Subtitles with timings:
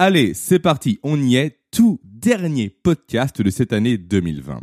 [0.00, 4.60] Allez, c'est parti, on y est, tout dernier podcast de cette année 2020.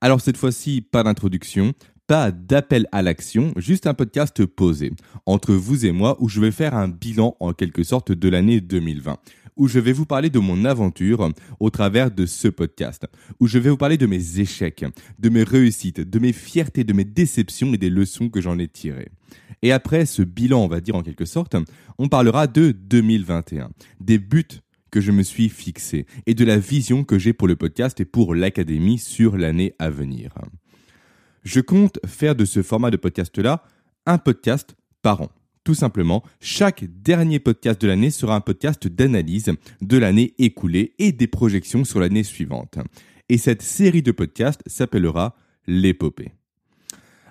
[0.00, 1.72] Alors cette fois-ci, pas d'introduction,
[2.06, 4.92] pas d'appel à l'action, juste un podcast posé.
[5.26, 8.60] Entre vous et moi où je vais faire un bilan en quelque sorte de l'année
[8.60, 9.16] 2020
[9.56, 13.06] où je vais vous parler de mon aventure au travers de ce podcast,
[13.40, 14.84] où je vais vous parler de mes échecs,
[15.18, 18.68] de mes réussites, de mes fiertés, de mes déceptions et des leçons que j'en ai
[18.68, 19.08] tirées.
[19.62, 21.56] Et après ce bilan, on va dire en quelque sorte,
[21.98, 24.60] on parlera de 2021, des buts
[24.90, 28.04] que je me suis fixé et de la vision que j'ai pour le podcast et
[28.04, 30.34] pour l'académie sur l'année à venir.
[31.44, 33.62] Je compte faire de ce format de podcast-là
[34.06, 35.30] un podcast par an.
[35.64, 41.10] Tout simplement, chaque dernier podcast de l'année sera un podcast d'analyse de l'année écoulée et
[41.10, 42.78] des projections sur l'année suivante.
[43.28, 45.34] Et cette série de podcasts s'appellera
[45.66, 46.32] l'épopée.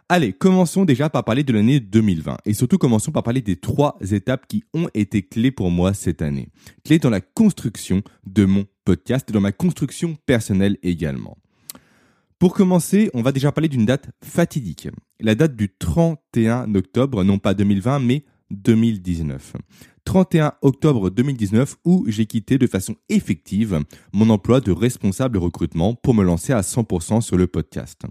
[0.07, 3.97] Allez, commençons déjà par parler de l'année 2020 et surtout commençons par parler des trois
[4.11, 6.47] étapes qui ont été clés pour moi cette année.
[6.83, 11.39] Clés dans la construction de mon podcast et dans ma construction personnelle également.
[12.37, 14.89] Pour commencer, on va déjà parler d'une date fatidique.
[15.19, 19.53] La date du 31 octobre, non pas 2020, mais 2019.
[20.03, 23.79] 31 octobre 2019 où j'ai quitté de façon effective
[24.13, 28.03] mon emploi de responsable recrutement pour me lancer à 100% sur le podcast.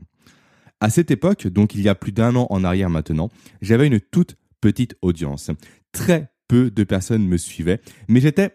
[0.84, 3.30] À cette époque, donc il y a plus d'un an en arrière maintenant,
[3.62, 5.50] j'avais une toute petite audience.
[5.92, 8.52] Très peu de personnes me suivaient, mais j'étais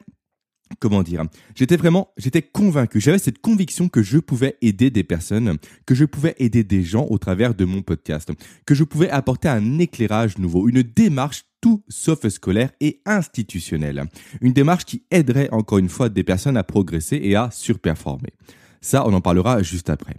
[0.78, 1.24] comment dire,
[1.56, 5.58] j'étais vraiment, j'étais convaincu, j'avais cette conviction que je pouvais aider des personnes,
[5.88, 8.30] que je pouvais aider des gens au travers de mon podcast,
[8.68, 14.06] que je pouvais apporter un éclairage nouveau, une démarche tout sauf scolaire et institutionnelle.
[14.42, 18.34] Une démarche qui aiderait encore une fois des personnes à progresser et à surperformer.
[18.82, 20.18] Ça, on en parlera juste après.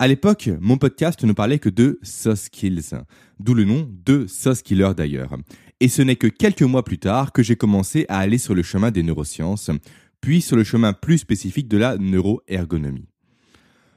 [0.00, 2.90] À l'époque, mon podcast ne parlait que de soft skills,
[3.38, 5.36] d'où le nom de soft killer d'ailleurs.
[5.78, 8.64] Et ce n'est que quelques mois plus tard que j'ai commencé à aller sur le
[8.64, 9.70] chemin des neurosciences,
[10.20, 13.08] puis sur le chemin plus spécifique de la neuroergonomie.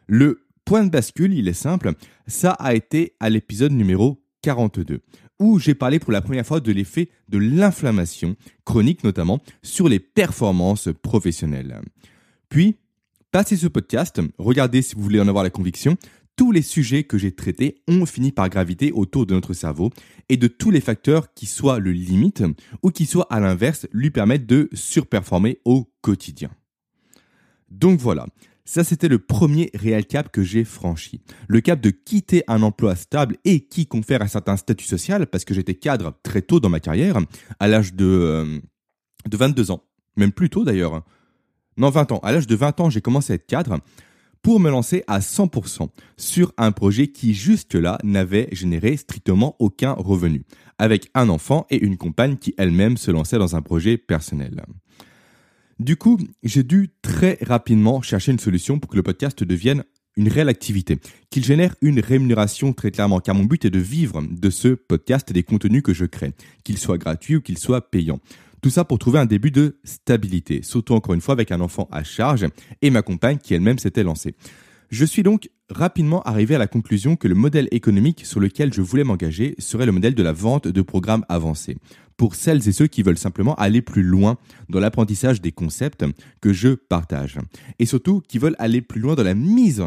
[0.06, 1.94] Le point de bascule, il est simple,
[2.28, 5.02] ça a été à l'épisode numéro 42,
[5.40, 8.35] où j'ai parlé pour la première fois de l'effet de l'inflammation,
[8.66, 11.81] chronique notamment, sur les performances professionnelles.
[12.50, 12.78] Puis,
[13.38, 15.96] passez ce podcast, regardez si vous voulez en avoir la conviction,
[16.36, 19.92] tous les sujets que j'ai traités ont fini par graviter autour de notre cerveau
[20.28, 22.44] et de tous les facteurs qui soient le limite
[22.81, 26.50] ou qui soient à l'inverse lui permettent de surperformer au quotidien.
[27.70, 28.26] Donc voilà,
[28.66, 31.22] ça c'était le premier réel cap que j'ai franchi.
[31.47, 35.46] Le cap de quitter un emploi stable et qui confère un certain statut social parce
[35.46, 37.20] que j'étais cadre très tôt dans ma carrière,
[37.59, 38.59] à l'âge de, euh,
[39.30, 39.84] de 22 ans,
[40.16, 41.03] même plus tôt d'ailleurs.
[41.78, 42.20] Non, 20 ans.
[42.24, 43.80] À l'âge de 20 ans, j'ai commencé à être cadre
[44.42, 50.44] pour me lancer à 100% sur un projet qui jusque-là n'avait généré strictement aucun revenu,
[50.78, 54.64] avec un enfant et une compagne qui elle-même se lançait dans un projet personnel.
[55.80, 59.84] Du coup, j'ai dû très rapidement chercher une solution pour que le podcast devienne
[60.16, 60.98] une réelle activité,
[61.30, 65.30] qu'il génère une rémunération très clairement, car mon but est de vivre de ce podcast
[65.30, 66.34] et des contenus que je crée,
[66.64, 68.20] qu'il soit gratuit ou qu'il soit payant.
[68.67, 71.88] Tout ça pour trouver un début de stabilité, surtout encore une fois avec un enfant
[71.89, 72.45] à charge
[72.81, 74.35] et ma compagne qui elle-même s'était lancée.
[74.89, 78.81] Je suis donc rapidement arrivé à la conclusion que le modèle économique sur lequel je
[78.81, 81.78] voulais m'engager serait le modèle de la vente de programmes avancés,
[82.17, 84.35] pour celles et ceux qui veulent simplement aller plus loin
[84.67, 86.03] dans l'apprentissage des concepts
[86.41, 87.39] que je partage,
[87.79, 89.81] et surtout qui veulent aller plus loin dans la mise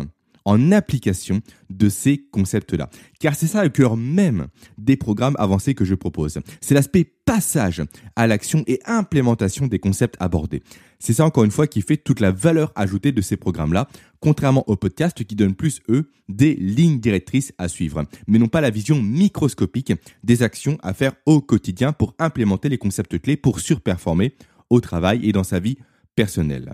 [0.45, 2.91] en application de ces concepts-là.
[3.19, 6.39] Car c'est ça le cœur même des programmes avancés que je propose.
[6.61, 7.83] C'est l'aspect passage
[8.17, 10.63] à l'action et implémentation des concepts abordés.
[10.99, 13.89] C'est ça encore une fois qui fait toute la valeur ajoutée de ces programmes-là,
[14.21, 18.61] contrairement aux podcasts qui donnent plus, eux, des lignes directrices à suivre, mais non pas
[18.61, 19.93] la vision microscopique
[20.25, 24.35] des actions à faire au quotidien pour implémenter les concepts clés pour surperformer
[24.69, 25.79] au travail et dans sa vie
[26.15, 26.73] personnelle.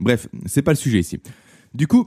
[0.00, 1.20] Bref, c'est pas le sujet ici.
[1.74, 2.06] Du coup,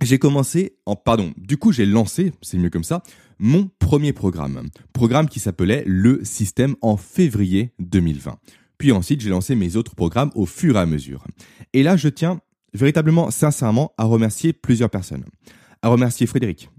[0.00, 3.02] j'ai commencé, en, pardon, du coup j'ai lancé, c'est mieux comme ça,
[3.38, 4.68] mon premier programme.
[4.92, 8.38] Programme qui s'appelait le système en février 2020.
[8.78, 11.24] Puis ensuite j'ai lancé mes autres programmes au fur et à mesure.
[11.72, 12.40] Et là je tiens
[12.74, 15.24] véritablement sincèrement à remercier plusieurs personnes.
[15.82, 16.70] À remercier Frédéric,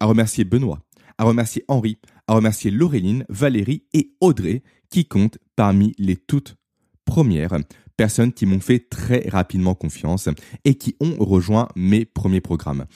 [0.00, 0.80] à remercier Benoît,
[1.16, 6.56] à remercier Henri, à remercier Laureline, Valérie et Audrey qui comptent parmi les toutes
[7.04, 7.54] premières
[7.98, 10.30] personnes qui m'ont fait très rapidement confiance
[10.64, 12.86] et qui ont rejoint mes premiers programmes.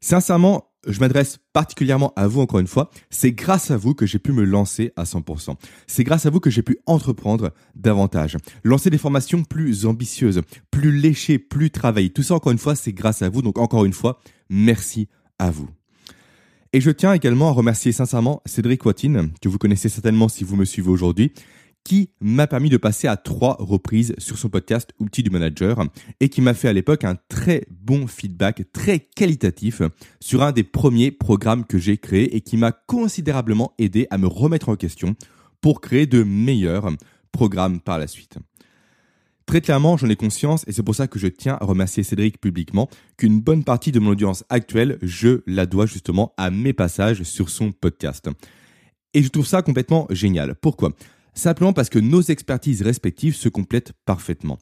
[0.00, 2.90] Sincèrement, je m'adresse particulièrement à vous encore une fois.
[3.08, 5.56] C'est grâce à vous que j'ai pu me lancer à 100%.
[5.86, 8.36] C'est grâce à vous que j'ai pu entreprendre davantage.
[8.64, 12.10] Lancer des formations plus ambitieuses, plus léchées, plus travaillées.
[12.10, 13.40] Tout ça encore une fois, c'est grâce à vous.
[13.40, 14.20] Donc encore une fois,
[14.50, 15.08] merci
[15.38, 15.70] à vous.
[16.74, 20.56] Et je tiens également à remercier sincèrement Cédric Watine, que vous connaissez certainement si vous
[20.56, 21.32] me suivez aujourd'hui,
[21.84, 25.84] qui m'a permis de passer à trois reprises sur son podcast Outils du Manager
[26.20, 29.82] et qui m'a fait à l'époque un très bon feedback, très qualitatif
[30.18, 34.26] sur un des premiers programmes que j'ai créé et qui m'a considérablement aidé à me
[34.26, 35.14] remettre en question
[35.60, 36.90] pour créer de meilleurs
[37.32, 38.38] programmes par la suite.
[39.46, 42.40] Très clairement, j'en ai conscience et c'est pour ça que je tiens à remercier Cédric
[42.40, 42.88] publiquement
[43.18, 47.50] qu'une bonne partie de mon audience actuelle, je la dois justement à mes passages sur
[47.50, 48.30] son podcast.
[49.12, 50.54] Et je trouve ça complètement génial.
[50.54, 50.92] Pourquoi?
[51.34, 54.58] Simplement parce que nos expertises respectives se complètent parfaitement.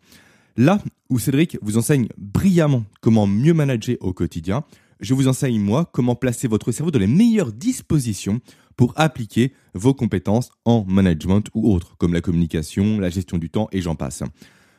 [0.57, 4.65] Là où Cédric vous enseigne brillamment comment mieux manager au quotidien,
[5.01, 8.41] je vous enseigne moi comment placer votre cerveau dans les meilleures dispositions
[8.77, 13.69] pour appliquer vos compétences en management ou autres, comme la communication, la gestion du temps
[13.73, 14.23] et j'en passe.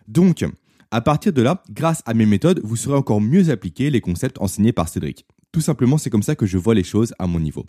[0.07, 0.45] Donc,
[0.91, 4.39] à partir de là, grâce à mes méthodes, vous saurez encore mieux appliquer les concepts
[4.39, 5.25] enseignés par Cédric.
[5.51, 7.65] Tout simplement, c'est comme ça que je vois les choses à mon niveau.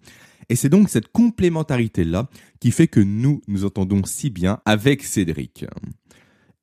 [0.48, 2.28] Et c'est donc cette complémentarité-là
[2.60, 5.64] qui fait que nous nous entendons si bien avec Cédric.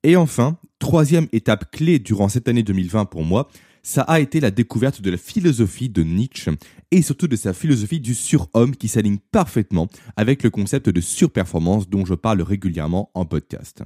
[0.02, 3.48] Et enfin, troisième étape clé durant cette année 2020 pour moi,
[3.82, 6.52] ça a été la découverte de la philosophie de Nietzsche
[6.90, 11.88] et surtout de sa philosophie du surhomme qui s'aligne parfaitement avec le concept de surperformance
[11.88, 13.82] dont je parle régulièrement en podcast.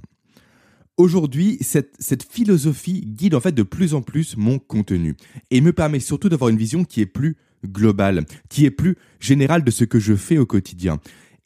[0.98, 5.14] Aujourd'hui, cette, cette, philosophie guide en fait de plus en plus mon contenu
[5.50, 9.64] et me permet surtout d'avoir une vision qui est plus globale, qui est plus générale
[9.64, 10.98] de ce que je fais au quotidien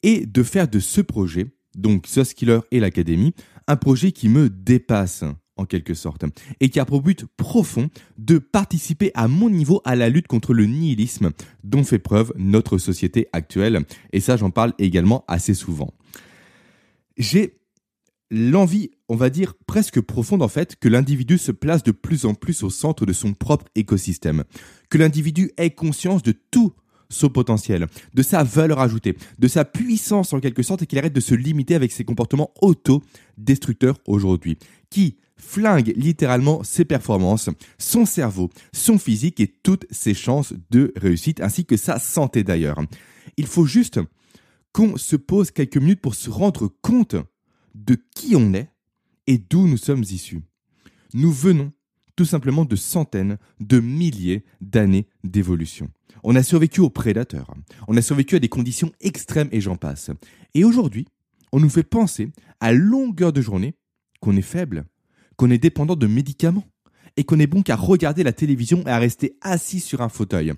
[0.03, 3.33] et de faire de ce projet, donc Skiller et l'Académie,
[3.67, 5.23] un projet qui me dépasse
[5.57, 6.25] en quelque sorte
[6.59, 10.53] et qui a pour but profond de participer à mon niveau à la lutte contre
[10.53, 11.31] le nihilisme
[11.63, 15.93] dont fait preuve notre société actuelle et ça j'en parle également assez souvent.
[17.17, 17.60] J'ai
[18.31, 22.33] l'envie, on va dire presque profonde en fait, que l'individu se place de plus en
[22.33, 24.45] plus au centre de son propre écosystème,
[24.89, 26.73] que l'individu ait conscience de tout
[27.09, 31.13] son potentiel, de sa valeur ajoutée, de sa puissance en quelque sorte et qu'il arrête
[31.13, 34.57] de se limiter avec ses comportements auto-destructeurs aujourd'hui,
[34.89, 41.41] qui flingue littéralement ses performances, son cerveau, son physique et toutes ses chances de réussite
[41.41, 42.79] ainsi que sa santé d'ailleurs.
[43.35, 43.99] Il faut juste
[44.71, 47.17] qu'on se pose quelques minutes pour se rendre compte
[47.75, 48.69] de qui on est
[49.27, 50.41] et d'où nous sommes issus.
[51.13, 51.71] Nous venons
[52.15, 55.89] tout simplement de centaines, de milliers d'années d'évolution.
[56.23, 57.53] On a survécu aux prédateurs,
[57.87, 60.11] on a survécu à des conditions extrêmes et j'en passe.
[60.53, 61.07] Et aujourd'hui,
[61.51, 62.29] on nous fait penser
[62.59, 63.75] à longueur de journée
[64.19, 64.85] qu'on est faible,
[65.35, 66.65] qu'on est dépendant de médicaments
[67.17, 70.53] et qu'on est bon qu'à regarder la télévision et à rester assis sur un fauteuil.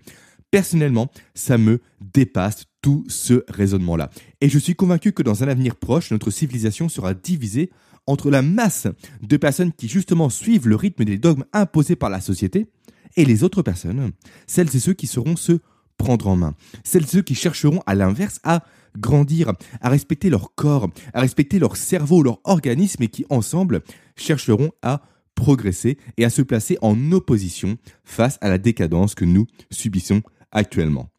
[0.52, 4.12] Personnellement, ça me dépasse tout ce raisonnement-là.
[4.42, 7.72] Et je suis convaincu que dans un avenir proche, notre civilisation sera divisée
[8.06, 8.88] entre la masse
[9.22, 12.68] de personnes qui justement suivent le rythme des dogmes imposés par la société
[13.16, 14.12] et les autres personnes,
[14.48, 15.60] celles et ceux qui sauront se
[15.98, 18.66] prendre en main, celles et ceux qui chercheront à l'inverse à
[18.98, 23.82] grandir, à respecter leur corps, à respecter leur cerveau, leur organisme et qui ensemble
[24.18, 25.02] chercheront à
[25.36, 30.22] progresser et à se placer en opposition face à la décadence que nous subissons
[30.52, 31.13] actuellement.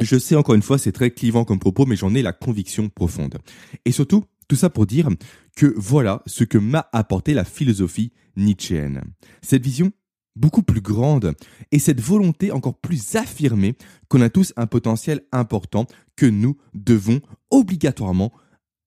[0.00, 2.88] Je sais encore une fois, c'est très clivant comme propos, mais j'en ai la conviction
[2.88, 3.38] profonde.
[3.84, 5.08] Et surtout, tout ça pour dire
[5.56, 9.02] que voilà ce que m'a apporté la philosophie nietzschéenne.
[9.42, 9.92] Cette vision
[10.36, 11.34] beaucoup plus grande
[11.72, 13.76] et cette volonté encore plus affirmée
[14.08, 15.86] qu'on a tous un potentiel important
[16.16, 17.20] que nous devons
[17.50, 18.32] obligatoirement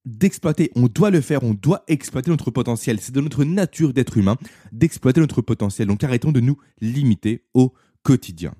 [0.04, 0.72] d'exploiter.
[0.74, 2.98] On doit le faire, on doit exploiter notre potentiel.
[3.00, 4.36] C'est de notre nature d'être humain
[4.72, 5.88] d'exploiter notre potentiel.
[5.88, 8.54] Donc arrêtons de nous limiter au quotidien.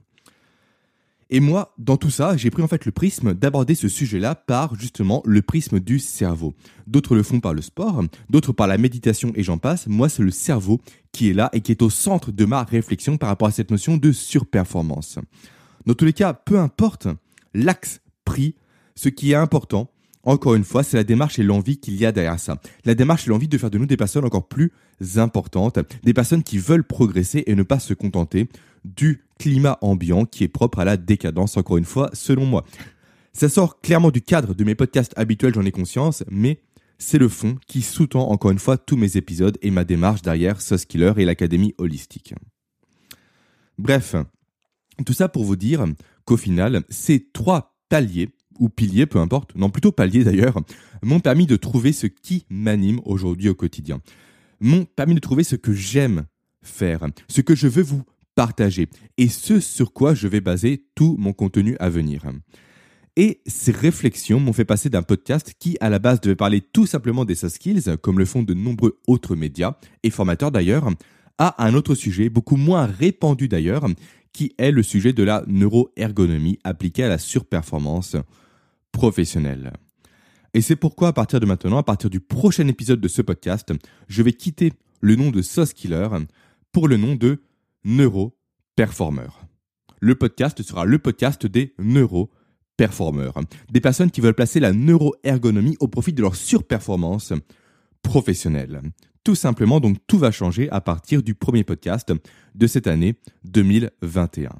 [1.34, 4.74] Et moi, dans tout ça, j'ai pris en fait le prisme d'aborder ce sujet-là par
[4.74, 6.52] justement le prisme du cerveau.
[6.86, 9.86] D'autres le font par le sport, d'autres par la méditation et j'en passe.
[9.86, 13.16] Moi, c'est le cerveau qui est là et qui est au centre de ma réflexion
[13.16, 15.18] par rapport à cette notion de surperformance.
[15.86, 17.08] Dans tous les cas, peu importe
[17.54, 18.54] l'axe pris,
[18.94, 19.90] ce qui est important,
[20.24, 22.60] encore une fois, c'est la démarche et l'envie qu'il y a derrière ça.
[22.84, 24.70] La démarche et l'envie de faire de nous des personnes encore plus
[25.16, 28.48] importantes, des personnes qui veulent progresser et ne pas se contenter
[28.84, 32.64] du climat ambiant qui est propre à la décadence, encore une fois, selon moi.
[33.32, 36.60] Ça sort clairement du cadre de mes podcasts habituels, j'en ai conscience, mais
[36.98, 40.60] c'est le fond qui sous-tend encore une fois tous mes épisodes et ma démarche derrière
[40.60, 42.34] Sauce Killer et l'Académie Holistique.
[43.78, 44.14] Bref,
[45.04, 45.84] tout ça pour vous dire
[46.24, 50.60] qu'au final, ces trois paliers, ou piliers, peu importe, non plutôt paliers d'ailleurs,
[51.02, 54.00] m'ont permis de trouver ce qui m'anime aujourd'hui au quotidien.
[54.60, 56.26] M'ont permis de trouver ce que j'aime
[56.62, 61.16] faire, ce que je veux vous partager et ce sur quoi je vais baser tout
[61.18, 62.24] mon contenu à venir.
[63.16, 66.86] Et ces réflexions m'ont fait passer d'un podcast qui, à la base, devait parler tout
[66.86, 70.88] simplement des soft skills, comme le font de nombreux autres médias, et formateurs d'ailleurs,
[71.36, 73.86] à un autre sujet, beaucoup moins répandu d'ailleurs,
[74.32, 78.16] qui est le sujet de la neuroergonomie appliquée à la surperformance
[78.92, 79.72] professionnelle.
[80.54, 83.72] Et c'est pourquoi à partir de maintenant, à partir du prochain épisode de ce podcast,
[84.08, 86.08] je vais quitter le nom de Sauce Killer
[86.72, 87.42] pour le nom de
[87.84, 88.36] Neuro
[88.76, 89.28] Performer.
[90.00, 92.30] Le podcast sera le podcast des neuro
[92.76, 93.34] performeurs,
[93.70, 97.32] des personnes qui veulent placer la neuroergonomie au profit de leur surperformance
[98.02, 98.82] professionnelle.
[99.24, 102.12] Tout simplement, donc tout va changer à partir du premier podcast
[102.54, 104.50] de cette année 2021.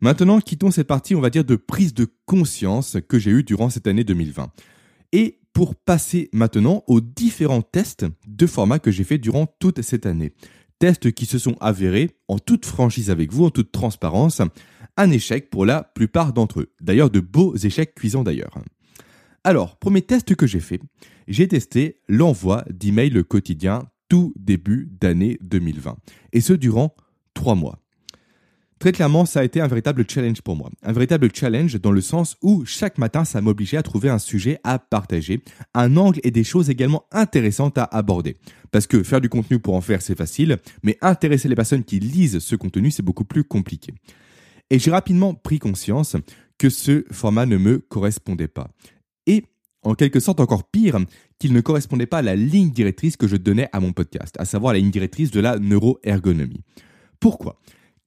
[0.00, 3.70] Maintenant, quittons cette partie, on va dire, de prise de conscience que j'ai eue durant
[3.70, 4.52] cette année 2020.
[5.12, 10.06] Et pour passer maintenant aux différents tests de format que j'ai fait durant toute cette
[10.06, 10.32] année.
[10.78, 14.42] Tests qui se sont avérés, en toute franchise avec vous, en toute transparence,
[14.96, 16.72] un échec pour la plupart d'entre eux.
[16.80, 18.58] D'ailleurs, de beaux échecs cuisants d'ailleurs.
[19.44, 20.80] Alors, premier test que j'ai fait,
[21.26, 25.96] j'ai testé l'envoi d'emails quotidiens tout début d'année 2020.
[26.32, 26.94] Et ce durant
[27.34, 27.80] trois mois.
[28.78, 30.70] Très clairement, ça a été un véritable challenge pour moi.
[30.82, 34.60] Un véritable challenge dans le sens où chaque matin, ça m'obligeait à trouver un sujet
[34.62, 35.42] à partager,
[35.74, 38.36] un angle et des choses également intéressantes à aborder.
[38.70, 41.98] Parce que faire du contenu pour en faire, c'est facile, mais intéresser les personnes qui
[41.98, 43.92] lisent ce contenu, c'est beaucoup plus compliqué.
[44.70, 46.16] Et j'ai rapidement pris conscience
[46.58, 48.68] que ce format ne me correspondait pas.
[49.26, 49.44] Et
[49.82, 50.98] en quelque sorte encore pire,
[51.38, 54.44] qu'il ne correspondait pas à la ligne directrice que je donnais à mon podcast, à
[54.44, 56.62] savoir la ligne directrice de la neuroergonomie.
[57.20, 57.58] Pourquoi?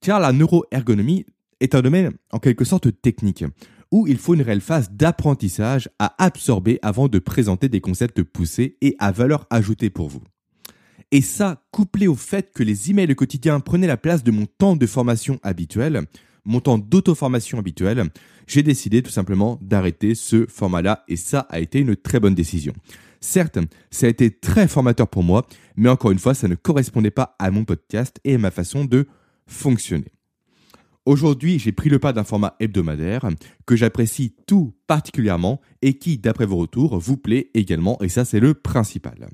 [0.01, 1.25] Car la neuroergonomie
[1.60, 3.46] est un domaine en quelque sorte technique,
[3.91, 8.77] où il faut une réelle phase d'apprentissage à absorber avant de présenter des concepts poussés
[8.81, 10.22] et à valeur ajoutée pour vous.
[11.12, 14.75] Et ça, couplé au fait que les emails quotidiens prenaient la place de mon temps
[14.75, 16.03] de formation habituel,
[16.46, 18.10] mon temps d'auto-formation habituel,
[18.48, 22.74] j'ai décidé tout simplement d'arrêter ce format-là et ça a été une très bonne décision.
[23.20, 23.60] Certes,
[23.91, 27.36] ça a été très formateur pour moi, mais encore une fois, ça ne correspondait pas
[27.38, 29.08] à mon podcast et à ma façon de
[29.51, 30.12] fonctionner.
[31.05, 33.27] Aujourd'hui, j'ai pris le pas d'un format hebdomadaire
[33.65, 38.39] que j'apprécie tout particulièrement et qui, d'après vos retours, vous plaît également et ça c'est
[38.39, 39.29] le principal.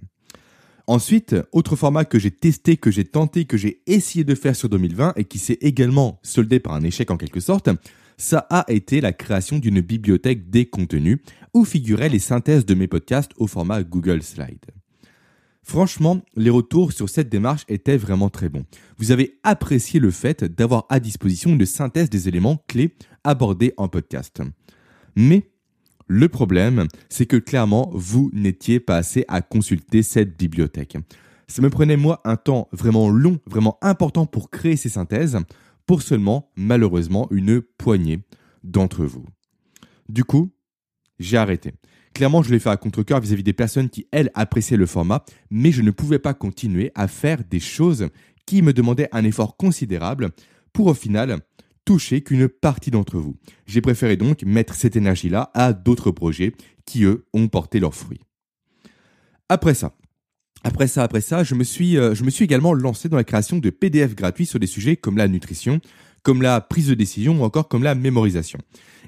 [0.88, 4.70] Ensuite, autre format que j'ai testé, que j'ai tenté, que j'ai essayé de faire sur
[4.70, 7.70] 2020 et qui s'est également soldé par un échec en quelque sorte,
[8.16, 11.20] ça a été la création d'une bibliothèque des contenus
[11.54, 14.66] où figuraient les synthèses de mes podcasts au format Google Slide.
[15.68, 18.64] Franchement, les retours sur cette démarche étaient vraiment très bons.
[18.98, 22.96] Vous avez apprécié le fait d'avoir à disposition une synthèse des éléments clés
[23.26, 24.42] abordés en podcast.
[25.18, 25.52] Mais
[26.08, 30.96] le problème, c'est que clairement, vous n'étiez pas assez à consulter cette bibliothèque.
[31.50, 35.38] Ça me prenait moi un temps vraiment long, vraiment important pour créer ces synthèses,
[35.86, 38.22] pour seulement, malheureusement, une poignée
[38.64, 39.26] d'entre vous.
[40.08, 40.50] Du coup,
[41.20, 41.74] j'ai arrêté.
[42.18, 45.72] Clairement, je l'ai fait à contre-cœur vis-à-vis des personnes qui, elles, appréciaient le format, mais
[45.72, 48.08] je ne pouvais pas continuer à faire des choses
[48.48, 50.32] qui me demandaient un effort considérable
[50.74, 51.38] pour au final
[51.86, 53.36] toucher qu'une partie d'entre vous.
[53.68, 56.54] J'ai préféré donc mettre cette énergie-là à d'autres projets
[56.88, 58.22] qui, eux, ont porté leurs fruits.
[59.48, 59.96] Après ça,
[60.64, 63.26] après ça, après ça, je me suis, euh, je me suis également lancé dans la
[63.26, 65.82] création de PDF gratuits sur des sujets comme la nutrition,
[66.24, 68.58] comme la prise de décision ou encore comme la mémorisation.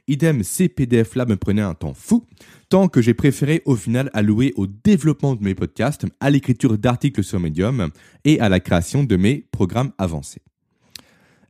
[0.08, 2.25] Idem, ces PDF-là me prenaient un temps fou,
[2.70, 7.24] tant que j'ai préféré au final allouer au développement de mes podcasts, à l'écriture d'articles
[7.24, 7.89] sur Medium
[8.25, 10.41] et à la création de mes programmes avancés.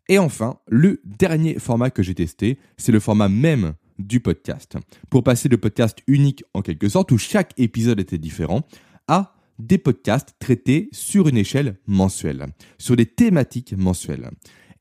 [0.07, 4.77] Et enfin, le dernier format que j'ai testé, c'est le format même du podcast.
[5.09, 8.63] Pour passer de podcast unique en quelque sorte, où chaque épisode était différent,
[9.07, 14.31] à des podcasts traités sur une échelle mensuelle, sur des thématiques mensuelles.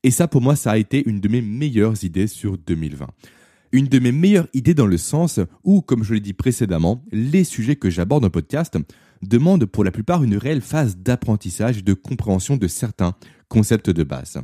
[0.03, 3.07] Et ça, pour moi, ça a été une de mes meilleures idées sur 2020.
[3.71, 7.43] Une de mes meilleures idées dans le sens où, comme je l'ai dit précédemment, les
[7.43, 8.77] sujets que j'aborde en podcast
[9.21, 13.15] demandent pour la plupart une réelle phase d'apprentissage et de compréhension de certains
[13.47, 14.39] concepts de base.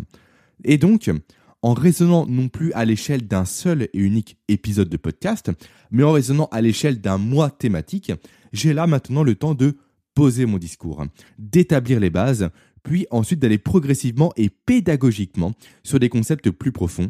[0.63, 1.09] Et donc,
[1.63, 5.51] en raisonnant non plus à l'échelle d'un seul et unique épisode de podcast,
[5.89, 8.11] mais en raisonnant à l'échelle d'un mois thématique,
[8.53, 9.75] j'ai là maintenant le temps de
[10.13, 11.03] poser mon discours,
[11.39, 12.49] d'établir les bases,
[12.83, 17.09] puis ensuite d'aller progressivement et pédagogiquement sur des concepts plus profonds,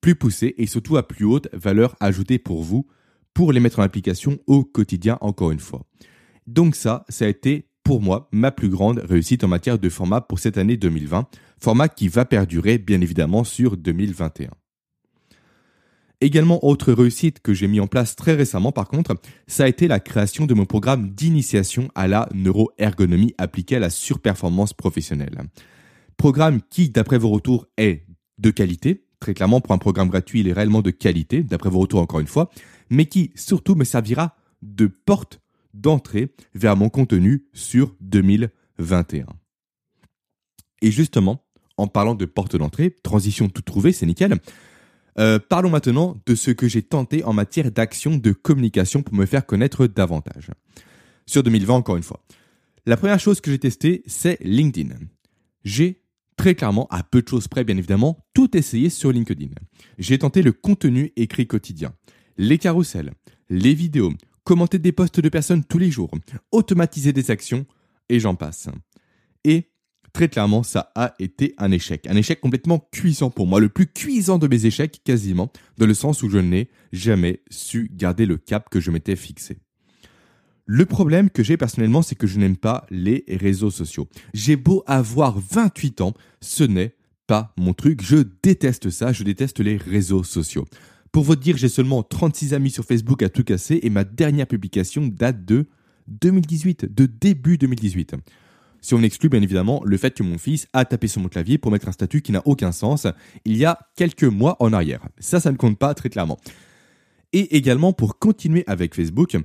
[0.00, 2.86] plus poussés et surtout à plus haute valeur ajoutée pour vous,
[3.34, 5.86] pour les mettre en application au quotidien encore une fois.
[6.46, 10.20] Donc ça, ça a été pour moi ma plus grande réussite en matière de format
[10.20, 11.26] pour cette année 2020,
[11.60, 14.50] format qui va perdurer bien évidemment sur 2021.
[16.22, 19.14] Également, autre réussite que j'ai mis en place très récemment par contre,
[19.46, 23.90] ça a été la création de mon programme d'initiation à la neuroergonomie appliquée à la
[23.90, 25.40] surperformance professionnelle.
[26.18, 28.04] Programme qui, d'après vos retours, est
[28.38, 29.06] de qualité.
[29.20, 32.20] Très clairement, pour un programme gratuit, il est réellement de qualité, d'après vos retours encore
[32.20, 32.50] une fois,
[32.88, 35.40] mais qui surtout me servira de porte
[35.74, 39.26] d'entrée vers mon contenu sur 2021.
[40.82, 41.44] Et justement,
[41.76, 44.38] en parlant de porte d'entrée, transition tout trouvée, c'est nickel.
[45.18, 49.26] Euh, parlons maintenant de ce que j'ai tenté en matière d'action de communication pour me
[49.26, 50.50] faire connaître davantage.
[51.26, 52.20] Sur 2020, encore une fois.
[52.86, 54.94] La première chose que j'ai testée, c'est LinkedIn.
[55.64, 55.99] J'ai
[56.40, 59.50] très clairement, à peu de choses près bien évidemment, tout essayé sur LinkedIn.
[59.98, 61.92] J'ai tenté le contenu écrit quotidien,
[62.38, 63.12] les carousels,
[63.50, 66.10] les vidéos, commenter des posts de personnes tous les jours,
[66.50, 67.66] automatiser des actions,
[68.08, 68.70] et j'en passe.
[69.44, 69.70] Et
[70.14, 72.06] très clairement, ça a été un échec.
[72.06, 75.92] Un échec complètement cuisant pour moi, le plus cuisant de mes échecs quasiment, dans le
[75.92, 79.58] sens où je n'ai jamais su garder le cap que je m'étais fixé.
[80.72, 84.08] Le problème que j'ai personnellement, c'est que je n'aime pas les réseaux sociaux.
[84.34, 86.94] J'ai beau avoir 28 ans, ce n'est
[87.26, 88.00] pas mon truc.
[88.04, 90.66] Je déteste ça, je déteste les réseaux sociaux.
[91.10, 94.46] Pour vous dire, j'ai seulement 36 amis sur Facebook à tout casser et ma dernière
[94.46, 95.66] publication date de
[96.06, 98.14] 2018, de début 2018.
[98.80, 101.58] Si on exclut bien évidemment le fait que mon fils a tapé sur mon clavier
[101.58, 103.08] pour mettre un statut qui n'a aucun sens
[103.44, 105.00] il y a quelques mois en arrière.
[105.18, 106.38] Ça, ça ne compte pas très clairement.
[107.32, 109.36] Et également pour continuer avec Facebook,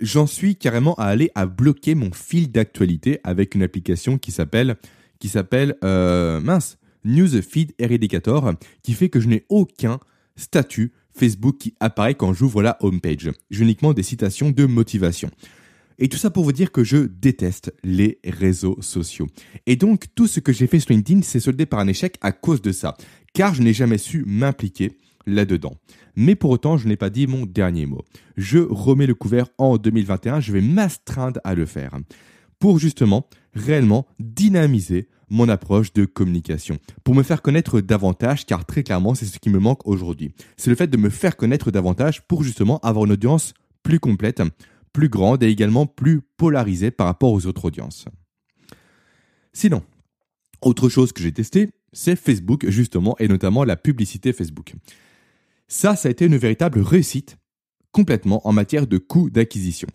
[0.00, 4.76] j'en suis carrément à aller à bloquer mon fil d'actualité avec une application qui s'appelle
[5.18, 8.52] qui s'appelle euh, mince Newsfeed Eradicator
[8.82, 10.00] qui fait que je n'ai aucun
[10.36, 13.30] statut Facebook qui apparaît quand j'ouvre la homepage.
[13.50, 15.30] J'ai uniquement des citations de motivation.
[15.98, 19.26] Et tout ça pour vous dire que je déteste les réseaux sociaux.
[19.66, 22.32] Et donc, tout ce que j'ai fait sur LinkedIn s'est soldé par un échec à
[22.32, 22.96] cause de ça,
[23.34, 24.96] car je n'ai jamais su m'impliquer
[25.26, 25.74] là-dedans.
[26.16, 28.04] Mais pour autant, je n'ai pas dit mon dernier mot.
[28.36, 31.96] Je remets le couvert en 2021, je vais m'astreindre à le faire.
[32.58, 38.82] Pour justement, réellement dynamiser mon approche de communication, pour me faire connaître davantage, car très
[38.82, 40.32] clairement, c'est ce qui me manque aujourd'hui.
[40.56, 44.42] C'est le fait de me faire connaître davantage pour justement avoir une audience plus complète,
[44.92, 48.06] plus grande et également plus polarisée par rapport aux autres audiences.
[49.52, 49.82] Sinon,
[50.62, 54.74] autre chose que j'ai testé, c'est Facebook justement et notamment la publicité Facebook.
[55.72, 57.38] Ça, ça a été une véritable réussite
[57.92, 59.86] complètement en matière de coût d'acquisition.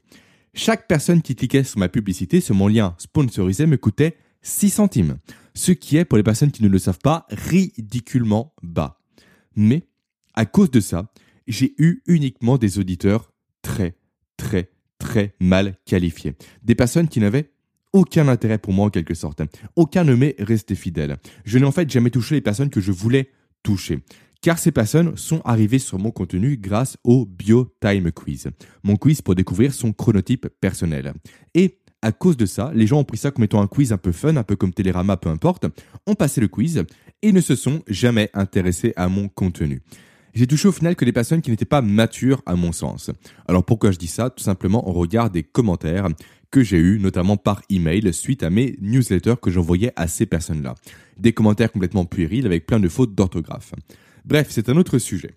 [0.54, 5.18] Chaque personne qui cliquait sur ma publicité, sur mon lien sponsorisé, me coûtait 6 centimes,
[5.54, 9.02] ce qui est, pour les personnes qui ne le savent pas, ridiculement bas.
[9.58, 9.84] Mais,
[10.34, 11.12] à cause de ça,
[11.46, 13.98] j'ai eu uniquement des auditeurs très,
[14.38, 16.36] très, très mal qualifiés.
[16.64, 17.52] Des personnes qui n'avaient
[17.92, 19.42] aucun intérêt pour moi en quelque sorte.
[19.76, 21.18] Aucun ne m'est resté fidèle.
[21.44, 23.30] Je n'ai en fait jamais touché les personnes que je voulais
[23.62, 24.00] toucher.
[24.46, 28.52] Car ces personnes sont arrivées sur mon contenu grâce au Bio Time Quiz,
[28.84, 31.16] mon quiz pour découvrir son chronotype personnel.
[31.56, 33.98] Et à cause de ça, les gens ont pris ça comme étant un quiz un
[33.98, 35.66] peu fun, un peu comme Télérama, peu importe,
[36.06, 36.84] ont passé le quiz
[37.24, 39.82] et ne se sont jamais intéressés à mon contenu
[40.36, 43.10] j'ai touché au final que des personnes qui n'étaient pas matures à mon sens.
[43.48, 44.30] Alors pourquoi je dis ça?
[44.30, 46.10] Tout simplement au regard des commentaires
[46.52, 50.76] que j'ai eus, notamment par email, suite à mes newsletters que j'envoyais à ces personnes-là.
[51.18, 53.72] Des commentaires complètement puérils avec plein de fautes d'orthographe.
[54.26, 55.36] Bref, c'est un autre sujet.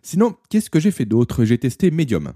[0.00, 1.44] Sinon, qu'est-ce que j'ai fait d'autre?
[1.44, 2.32] J'ai testé Medium.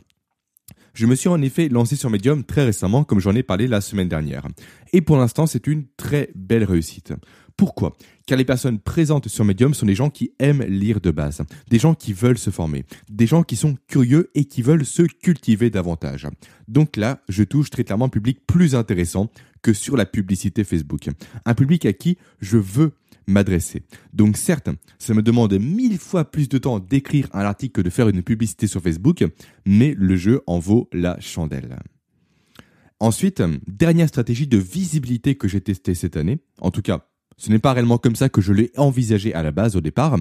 [0.94, 3.80] Je me suis en effet lancé sur Medium très récemment, comme j'en ai parlé la
[3.80, 4.46] semaine dernière.
[4.92, 7.14] Et pour l'instant, c'est une très belle réussite.
[7.56, 7.96] Pourquoi?
[8.26, 11.78] Car les personnes présentes sur Medium sont des gens qui aiment lire de base, des
[11.78, 15.70] gens qui veulent se former, des gens qui sont curieux et qui veulent se cultiver
[15.70, 16.26] davantage.
[16.66, 19.30] Donc là, je touche très clairement un public plus intéressant
[19.62, 21.08] que sur la publicité Facebook.
[21.44, 22.92] Un public à qui je veux
[23.26, 23.82] m'adresser.
[24.12, 27.90] Donc certes, ça me demande mille fois plus de temps d'écrire un article que de
[27.90, 29.24] faire une publicité sur Facebook,
[29.64, 31.78] mais le jeu en vaut la chandelle.
[33.00, 37.58] Ensuite, dernière stratégie de visibilité que j'ai testée cette année, en tout cas, ce n'est
[37.58, 40.16] pas réellement comme ça que je l'ai envisagé à la base au départ,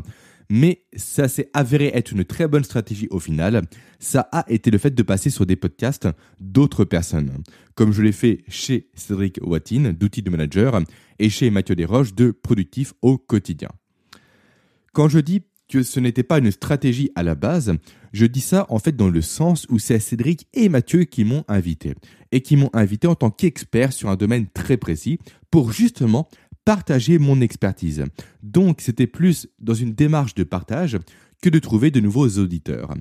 [0.50, 3.62] mais ça s'est avéré être une très bonne stratégie au final.
[4.00, 6.08] Ça a été le fait de passer sur des podcasts
[6.40, 7.32] d'autres personnes,
[7.76, 10.82] comme je l'ai fait chez Cédric Watine d'Outils de Manager
[11.20, 13.70] et chez Mathieu Desroches de Productif au quotidien.
[14.94, 17.74] Quand je dis que ce n'était pas une stratégie à la base,
[18.12, 21.46] je dis ça en fait dans le sens où c'est Cédric et Mathieu qui m'ont
[21.48, 21.96] invité,
[22.34, 25.18] et qui m'ont invité en tant qu'expert sur un domaine très précis
[25.50, 26.28] pour justement
[26.66, 28.06] partager mon expertise.
[28.44, 31.00] Donc c'était plus dans une démarche de partage
[31.42, 32.94] que de trouver de nouveaux auditeurs.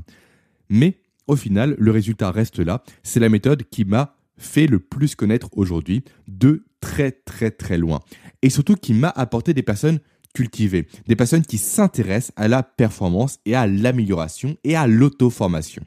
[0.69, 2.83] Mais au final, le résultat reste là.
[3.03, 8.01] C'est la méthode qui m'a fait le plus connaître aujourd'hui de très très très loin.
[8.43, 10.01] Et surtout qui m'a apporté des personnes
[10.35, 15.83] cultivées, des personnes qui s'intéressent à la performance et à l'amélioration et à l'auto-formation.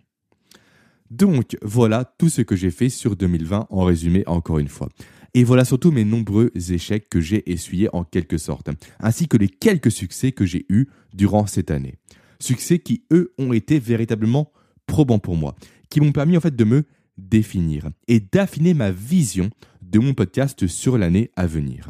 [1.09, 4.89] Donc voilà tout ce que j'ai fait sur 2020 en résumé encore une fois.
[5.34, 8.69] Et voilà surtout mes nombreux échecs que j'ai essuyés en quelque sorte,
[9.00, 11.96] ainsi que les quelques succès que j'ai eus durant cette année.
[12.39, 14.52] Succès qui, eux, ont été véritablement
[14.86, 15.56] probants pour moi,
[15.89, 16.84] qui m'ont permis en fait de me
[17.17, 19.50] définir et d'affiner ma vision
[19.82, 21.89] de mon podcast sur l'année à venir.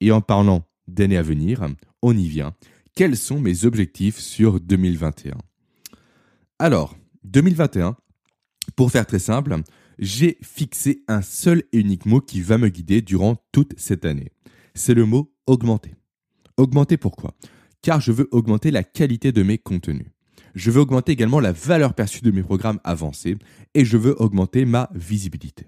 [0.00, 1.66] Et en parlant d'année à venir,
[2.02, 2.54] on y vient,
[2.94, 5.38] quels sont mes objectifs sur 2021
[6.58, 7.96] Alors, 2021,
[8.76, 9.56] pour faire très simple,
[9.98, 14.32] j'ai fixé un seul et unique mot qui va me guider durant toute cette année.
[14.74, 15.94] C'est le mot augmenter.
[16.56, 17.34] Augmenter pourquoi?
[17.82, 20.06] Car je veux augmenter la qualité de mes contenus.
[20.54, 23.36] Je veux augmenter également la valeur perçue de mes programmes avancés
[23.74, 25.66] et je veux augmenter ma visibilité.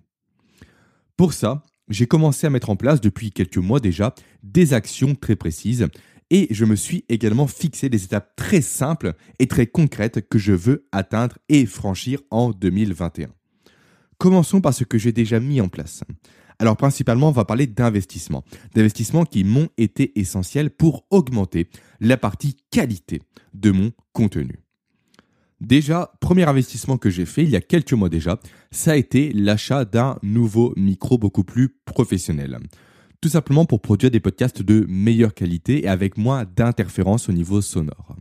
[1.16, 5.36] Pour ça, j'ai commencé à mettre en place depuis quelques mois déjà des actions très
[5.36, 5.88] précises
[6.30, 10.52] et je me suis également fixé des étapes très simples et très concrètes que je
[10.52, 13.28] veux atteindre et franchir en 2021.
[14.18, 16.04] Commençons par ce que j'ai déjà mis en place.
[16.58, 18.44] Alors principalement, on va parler d'investissements.
[18.74, 21.68] D'investissements qui m'ont été essentiels pour augmenter
[22.00, 23.22] la partie qualité
[23.54, 24.60] de mon contenu.
[25.60, 28.38] Déjà, premier investissement que j'ai fait il y a quelques mois déjà,
[28.70, 32.58] ça a été l'achat d'un nouveau micro beaucoup plus professionnel.
[33.20, 37.62] Tout simplement pour produire des podcasts de meilleure qualité et avec moins d'interférences au niveau
[37.62, 38.16] sonore.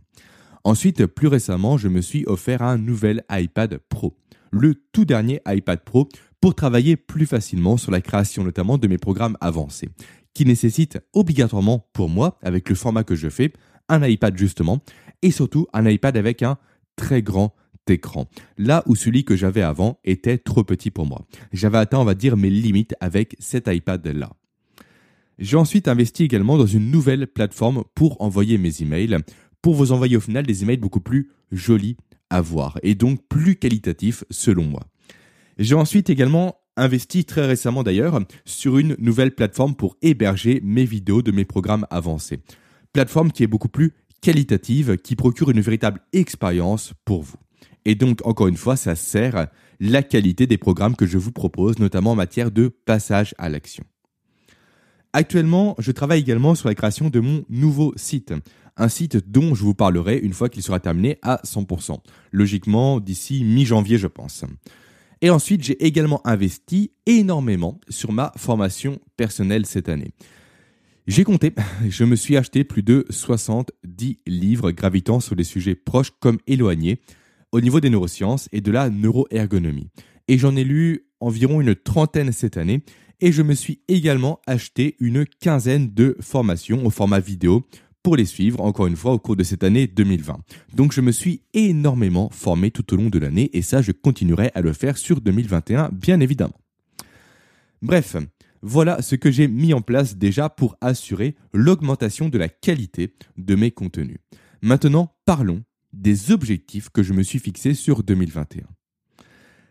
[0.64, 4.16] Ensuite, plus récemment, je me suis offert un nouvel iPad Pro.
[4.56, 6.08] Le tout dernier iPad Pro
[6.40, 9.88] pour travailler plus facilement sur la création notamment de mes programmes avancés,
[10.32, 13.52] qui nécessitent obligatoirement pour moi, avec le format que je fais,
[13.88, 14.80] un iPad justement,
[15.22, 16.56] et surtout un iPad avec un
[16.94, 17.56] très grand
[17.88, 18.28] écran.
[18.56, 21.26] Là où celui que j'avais avant était trop petit pour moi.
[21.52, 24.30] J'avais atteint, on va dire, mes limites avec cet iPad-là.
[25.40, 29.18] J'ai ensuite investi également dans une nouvelle plateforme pour envoyer mes emails,
[29.62, 31.96] pour vous envoyer au final des emails beaucoup plus jolis
[32.30, 34.82] à voir et donc plus qualitatifs selon moi.
[35.58, 41.22] J'ai ensuite également investi très récemment d'ailleurs sur une nouvelle plateforme pour héberger mes vidéos
[41.22, 42.40] de mes programmes avancés.
[42.92, 47.36] Plateforme qui est beaucoup plus qualitative, qui procure une véritable expérience pour vous.
[47.84, 51.78] Et donc, encore une fois, ça sert la qualité des programmes que je vous propose,
[51.78, 53.84] notamment en matière de passage à l'action.
[55.12, 58.32] Actuellement, je travaille également sur la création de mon nouveau site.
[58.76, 61.98] Un site dont je vous parlerai une fois qu'il sera terminé à 100%.
[62.32, 64.44] Logiquement, d'ici mi-janvier, je pense.
[65.20, 70.12] Et ensuite, j'ai également investi énormément sur ma formation personnelle cette année.
[71.06, 71.54] J'ai compté,
[71.88, 77.00] je me suis acheté plus de 70 livres gravitant sur des sujets proches comme éloignés
[77.52, 79.90] au niveau des neurosciences et de la neuroergonomie.
[80.28, 82.82] Et j'en ai lu environ une trentaine cette année
[83.20, 87.66] et je me suis également acheté une quinzaine de formations au format vidéo
[88.04, 90.38] pour les suivre, encore une fois, au cours de cette année 2020.
[90.74, 94.52] Donc je me suis énormément formé tout au long de l'année et ça, je continuerai
[94.54, 96.60] à le faire sur 2021, bien évidemment.
[97.82, 98.16] Bref,
[98.62, 103.54] voilà ce que j'ai mis en place déjà pour assurer l'augmentation de la qualité de
[103.54, 104.18] mes contenus.
[104.62, 105.64] Maintenant, parlons
[105.94, 108.64] des objectifs que je me suis fixés sur 2021.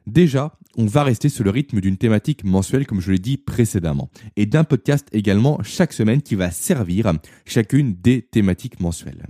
[0.05, 4.09] Déjà, on va rester sur le rythme d'une thématique mensuelle comme je l'ai dit précédemment,
[4.35, 7.11] et d'un podcast également chaque semaine qui va servir
[7.45, 9.27] chacune des thématiques mensuelles.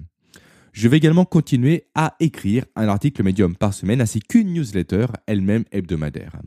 [0.72, 5.66] Je vais également continuer à écrire un article médium par semaine ainsi qu'une newsletter elle-même
[5.72, 6.42] hebdomadaire.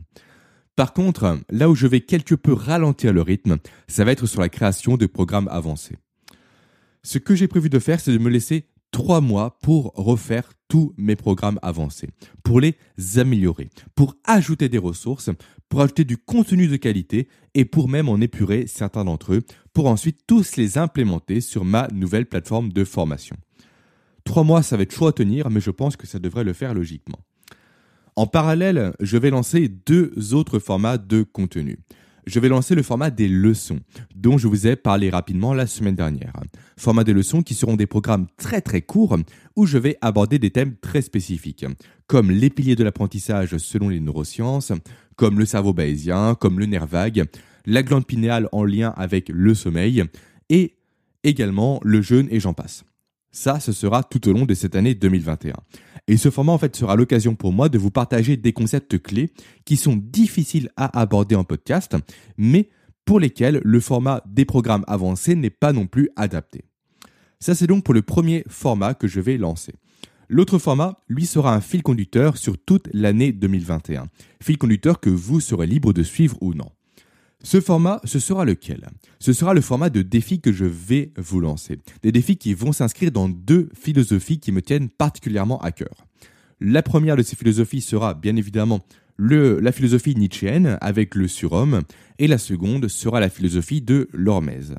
[0.75, 4.41] Par contre, là où je vais quelque peu ralentir le rythme, ça va être sur
[4.41, 5.95] la création de programmes avancés.
[7.03, 10.93] Ce que j'ai prévu de faire, c'est de me laisser trois mois pour refaire tous
[10.97, 12.09] mes programmes avancés,
[12.43, 12.75] pour les
[13.15, 15.29] améliorer, pour ajouter des ressources,
[15.69, 19.87] pour ajouter du contenu de qualité et pour même en épurer certains d'entre eux, pour
[19.87, 23.35] ensuite tous les implémenter sur ma nouvelle plateforme de formation.
[24.23, 26.53] Trois mois, ça va être chaud à tenir, mais je pense que ça devrait le
[26.53, 27.19] faire logiquement.
[28.15, 31.79] En parallèle, je vais lancer deux autres formats de contenu
[32.27, 33.79] je vais lancer le format des leçons,
[34.13, 36.33] dont je vous ai parlé rapidement la semaine dernière.
[36.77, 39.17] Format des leçons qui seront des programmes très très courts
[39.55, 41.65] où je vais aborder des thèmes très spécifiques,
[42.05, 44.73] comme les piliers de l'apprentissage selon les neurosciences,
[45.15, 47.25] comme le cerveau bayésien, comme le nerf vague,
[47.65, 50.03] la glande pinéale en lien avec le sommeil,
[50.49, 50.75] et
[51.23, 52.83] également le jeûne et j'en passe.
[53.31, 55.53] Ça, ce sera tout au long de cette année 2021.
[56.07, 59.31] Et ce format, en fait, sera l'occasion pour moi de vous partager des concepts clés
[59.65, 61.95] qui sont difficiles à aborder en podcast,
[62.37, 62.69] mais
[63.05, 66.65] pour lesquels le format des programmes avancés n'est pas non plus adapté.
[67.39, 69.73] Ça, c'est donc pour le premier format que je vais lancer.
[70.29, 74.07] L'autre format, lui, sera un fil conducteur sur toute l'année 2021.
[74.41, 76.69] Fil conducteur que vous serez libre de suivre ou non.
[77.43, 78.87] Ce format, ce sera lequel?
[79.19, 81.79] Ce sera le format de défis que je vais vous lancer.
[82.01, 86.05] Des défis qui vont s'inscrire dans deux philosophies qui me tiennent particulièrement à cœur.
[86.59, 88.81] La première de ces philosophies sera bien évidemment
[89.19, 91.81] la philosophie nietzschéenne avec le surhomme
[92.19, 94.75] et la seconde sera la philosophie de l'hormèse.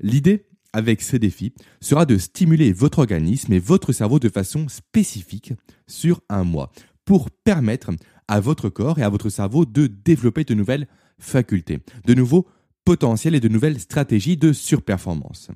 [0.00, 5.52] L'idée avec ces défis sera de stimuler votre organisme et votre cerveau de façon spécifique
[5.88, 6.70] sur un mois
[7.04, 7.90] pour permettre
[8.28, 10.86] à votre corps et à votre cerveau de développer de nouvelles
[11.20, 12.48] facultés, de nouveaux
[12.84, 15.50] potentiels et de nouvelles stratégies de surperformance.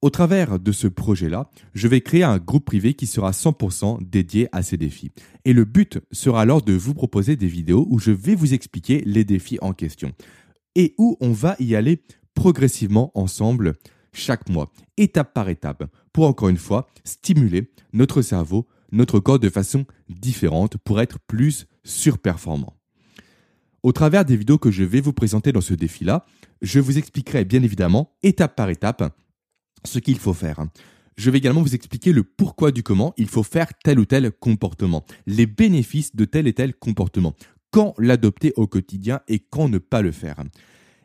[0.00, 4.48] Au travers de ce projet-là, je vais créer un groupe privé qui sera 100% dédié
[4.52, 5.10] à ces défis.
[5.44, 9.02] Et le but sera alors de vous proposer des vidéos où je vais vous expliquer
[9.04, 10.12] les défis en question
[10.76, 12.04] et où on va y aller
[12.34, 13.74] progressivement ensemble
[14.12, 19.50] chaque mois, étape par étape, pour encore une fois stimuler notre cerveau, notre corps de
[19.50, 22.77] façon différente pour être plus surperformant.
[23.84, 26.26] Au travers des vidéos que je vais vous présenter dans ce défi-là,
[26.62, 29.16] je vous expliquerai bien évidemment, étape par étape,
[29.84, 30.66] ce qu'il faut faire.
[31.16, 34.32] Je vais également vous expliquer le pourquoi du comment il faut faire tel ou tel
[34.32, 37.34] comportement, les bénéfices de tel et tel comportement,
[37.70, 40.42] quand l'adopter au quotidien et quand ne pas le faire.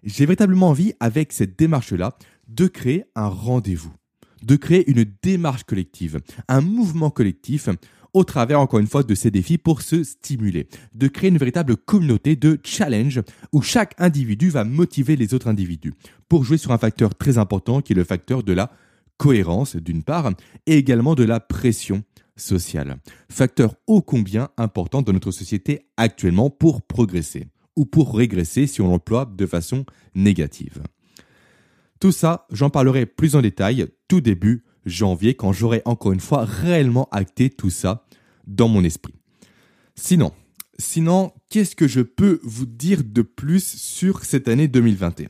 [0.03, 3.93] J'ai véritablement envie, avec cette démarche-là, de créer un rendez-vous,
[4.41, 7.69] de créer une démarche collective, un mouvement collectif
[8.13, 11.75] au travers, encore une fois, de ces défis pour se stimuler, de créer une véritable
[11.75, 13.21] communauté de challenge
[13.51, 15.93] où chaque individu va motiver les autres individus
[16.29, 18.71] pour jouer sur un facteur très important qui est le facteur de la
[19.17, 20.31] cohérence d'une part
[20.65, 22.03] et également de la pression
[22.35, 22.97] sociale.
[23.29, 28.87] Facteur ô combien important dans notre société actuellement pour progresser ou pour régresser si on
[28.87, 30.83] l'emploie de façon négative.
[31.99, 36.45] Tout ça, j'en parlerai plus en détail tout début janvier quand j'aurai encore une fois
[36.45, 38.05] réellement acté tout ça
[38.47, 39.13] dans mon esprit.
[39.95, 40.31] Sinon,
[40.79, 45.29] sinon, qu'est-ce que je peux vous dire de plus sur cette année 2021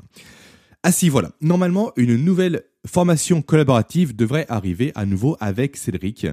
[0.84, 1.32] Ah si, voilà.
[1.42, 6.28] Normalement, une nouvelle formation collaborative devrait arriver à nouveau avec Cédric.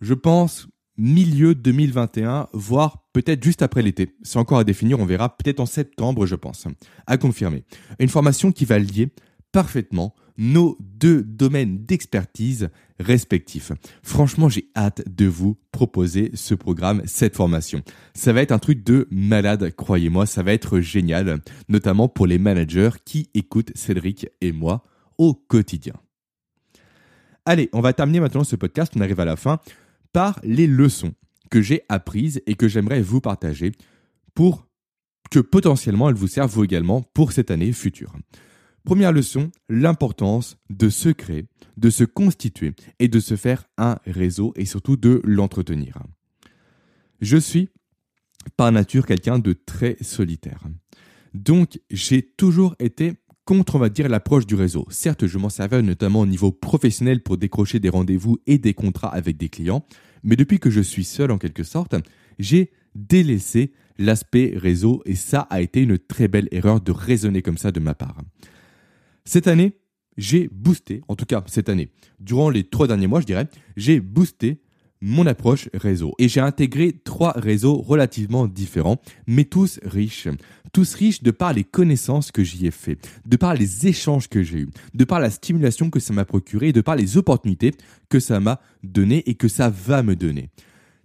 [0.00, 4.14] Je pense milieu 2021, voire peut-être juste après l'été.
[4.22, 6.66] C'est encore à définir, on verra peut-être en septembre, je pense.
[7.06, 7.64] À confirmer.
[7.98, 9.10] Une formation qui va lier
[9.52, 13.72] parfaitement nos deux domaines d'expertise respectifs.
[14.02, 17.82] Franchement, j'ai hâte de vous proposer ce programme, cette formation.
[18.14, 22.38] Ça va être un truc de malade, croyez-moi, ça va être génial, notamment pour les
[22.38, 24.84] managers qui écoutent Cédric et moi
[25.18, 25.94] au quotidien.
[27.44, 29.60] Allez, on va terminer maintenant ce podcast, on arrive à la fin,
[30.12, 31.14] par les leçons
[31.50, 33.72] que j'ai apprises et que j'aimerais vous partager
[34.34, 34.66] pour
[35.30, 38.12] que potentiellement elles vous servent vous également pour cette année future.
[38.86, 41.46] Première leçon, l'importance de se créer,
[41.76, 45.98] de se constituer et de se faire un réseau et surtout de l'entretenir.
[47.20, 47.68] Je suis
[48.56, 50.68] par nature quelqu'un de très solitaire.
[51.34, 54.86] Donc j'ai toujours été contre, on va dire, l'approche du réseau.
[54.88, 59.12] Certes, je m'en servais notamment au niveau professionnel pour décrocher des rendez-vous et des contrats
[59.12, 59.84] avec des clients,
[60.22, 61.96] mais depuis que je suis seul en quelque sorte,
[62.38, 67.58] j'ai délaissé l'aspect réseau et ça a été une très belle erreur de raisonner comme
[67.58, 68.18] ça de ma part.
[69.26, 69.72] Cette année,
[70.16, 74.00] j'ai boosté, en tout cas cette année, durant les trois derniers mois, je dirais, j'ai
[74.00, 74.62] boosté
[75.02, 76.14] mon approche réseau.
[76.18, 80.28] Et j'ai intégré trois réseaux relativement différents, mais tous riches.
[80.72, 84.42] Tous riches de par les connaissances que j'y ai fait, de par les échanges que
[84.42, 87.72] j'ai eus, de par la stimulation que ça m'a procuré, de par les opportunités
[88.08, 90.50] que ça m'a donné et que ça va me donner.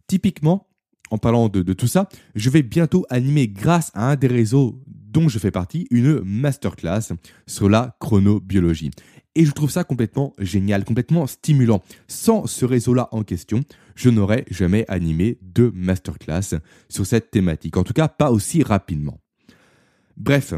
[0.07, 0.67] Typiquement,
[1.10, 4.79] en parlant de, de tout ça, je vais bientôt animer grâce à un des réseaux
[5.12, 7.13] dont je fais partie, une masterclass
[7.45, 8.91] sur la chronobiologie.
[9.36, 11.82] Et je trouve ça complètement génial, complètement stimulant.
[12.08, 13.62] Sans ce réseau-là en question,
[13.95, 17.78] je n'aurais jamais animé de masterclass sur cette thématique.
[17.78, 19.19] En tout cas, pas aussi rapidement.
[20.17, 20.54] Bref.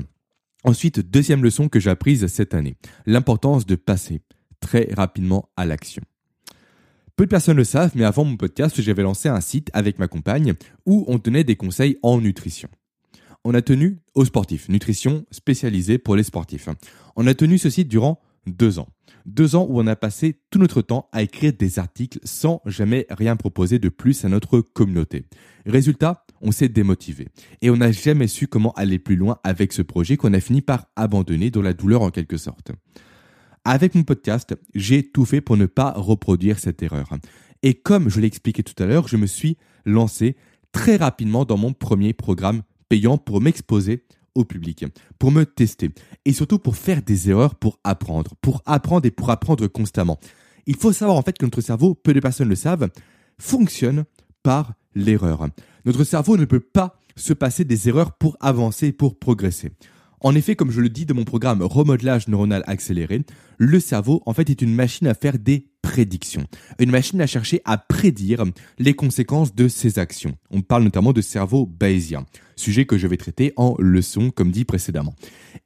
[0.66, 2.78] Ensuite, deuxième leçon que j'ai apprise cette année.
[3.06, 4.22] L'importance de passer
[4.62, 6.02] très rapidement à l'action.
[7.16, 10.08] Peu de personnes le savent, mais avant mon podcast, j'avais lancé un site avec ma
[10.08, 10.54] compagne
[10.86, 12.70] où on tenait des conseils en nutrition
[13.44, 16.70] on a tenu aux sportifs, nutrition spécialisée pour les sportifs.
[17.16, 18.88] On a tenu ce site durant deux ans.
[19.26, 23.06] Deux ans où on a passé tout notre temps à écrire des articles sans jamais
[23.10, 25.26] rien proposer de plus à notre communauté.
[25.66, 27.30] Résultat, on s'est démotivé
[27.62, 30.62] et on n'a jamais su comment aller plus loin avec ce projet qu'on a fini
[30.62, 32.72] par abandonner dans la douleur en quelque sorte.
[33.64, 37.10] Avec mon podcast, j'ai tout fait pour ne pas reproduire cette erreur.
[37.62, 40.36] Et comme je l'ai expliqué tout à l'heure, je me suis lancé
[40.74, 44.86] très rapidement dans mon premier programme payant pour m'exposer au public,
[45.20, 45.92] pour me tester
[46.26, 50.20] et surtout pour faire des erreurs pour apprendre, pour apprendre et pour apprendre constamment.
[50.66, 52.90] Il faut savoir en fait que notre cerveau, peu de personnes le savent,
[53.38, 54.06] fonctionne
[54.42, 55.48] par l'erreur.
[55.86, 59.72] Notre cerveau ne peut pas se passer des erreurs pour avancer, pour progresser.
[60.26, 63.24] En effet, comme je le dis de mon programme Remodelage neuronal accéléré,
[63.58, 66.46] le cerveau en fait est une machine à faire des prédictions,
[66.80, 68.46] une machine à chercher à prédire
[68.80, 70.38] les conséquences de ses actions.
[70.50, 74.64] On parle notamment de cerveau bayésien, sujet que je vais traiter en leçon comme dit
[74.64, 75.14] précédemment.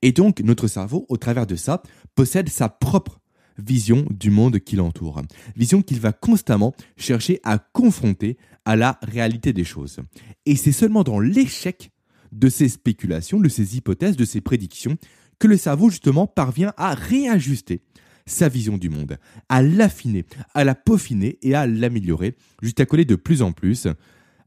[0.01, 1.83] Et donc notre cerveau, au travers de ça,
[2.15, 3.19] possède sa propre
[3.59, 5.21] vision du monde qui l'entoure,
[5.55, 9.99] vision qu'il va constamment chercher à confronter à la réalité des choses.
[10.47, 11.91] Et c'est seulement dans l'échec
[12.31, 14.97] de ces spéculations, de ces hypothèses, de ces prédictions,
[15.39, 17.81] que le cerveau justement parvient à réajuster
[18.25, 19.17] sa vision du monde,
[19.49, 23.87] à l'affiner, à la peaufiner et à l'améliorer, jusqu'à coller de plus en plus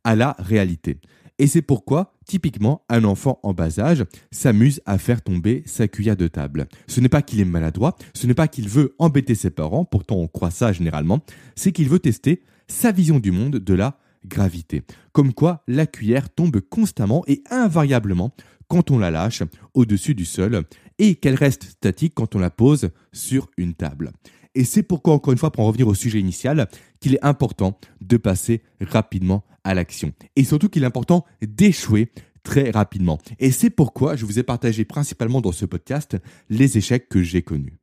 [0.04, 0.98] à la réalité.
[1.38, 6.16] Et c'est pourquoi, typiquement, un enfant en bas âge s'amuse à faire tomber sa cuillère
[6.16, 6.68] de table.
[6.86, 10.16] Ce n'est pas qu'il est maladroit, ce n'est pas qu'il veut embêter ses parents, pourtant
[10.16, 11.20] on croit ça généralement,
[11.56, 14.82] c'est qu'il veut tester sa vision du monde de la gravité.
[15.12, 18.34] Comme quoi, la cuillère tombe constamment et invariablement
[18.68, 19.42] quand on la lâche
[19.74, 20.62] au-dessus du sol
[20.98, 24.12] et qu'elle reste statique quand on la pose sur une table.
[24.54, 26.68] Et c'est pourquoi, encore une fois, pour en revenir au sujet initial,
[27.00, 30.12] qu'il est important de passer rapidement à l'action.
[30.36, 32.10] Et surtout qu'il est important d'échouer
[32.42, 33.18] très rapidement.
[33.38, 36.16] Et c'est pourquoi je vous ai partagé principalement dans ce podcast
[36.48, 37.79] les échecs que j'ai connus.